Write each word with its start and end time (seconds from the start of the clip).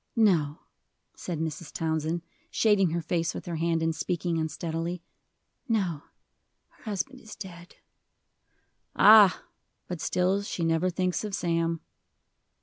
"No," 0.15 0.61
said 1.15 1.39
Mrs. 1.39 1.71
Townsend, 1.71 2.23
shading 2.49 2.89
her 2.89 3.03
face 3.03 3.35
with 3.35 3.45
her 3.45 3.57
hand, 3.57 3.83
and 3.83 3.95
speaking 3.95 4.39
unsteadily; 4.39 5.03
"no, 5.69 6.01
her 6.69 6.83
husband 6.85 7.21
is 7.21 7.35
dead." 7.35 7.75
"Ah! 8.95 9.43
but 9.87 10.01
still 10.01 10.41
she 10.41 10.65
never 10.65 10.89
thinks 10.89 11.23
of 11.23 11.35
Sam." 11.35 11.81